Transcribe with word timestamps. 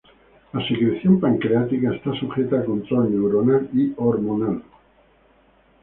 La 0.53 0.67
secreción 0.67 1.19
pancreática 1.19 1.93
está 1.93 2.11
sujeta 2.19 2.57
a 2.61 2.65
control 2.65 3.11
neuronal 3.11 3.69
y 3.71 3.93
hormonal. 3.97 4.63